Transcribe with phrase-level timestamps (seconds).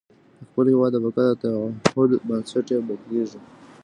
[0.39, 3.39] د خپل هېواد د بقا د تعهد بنسټ یې بدلېږي.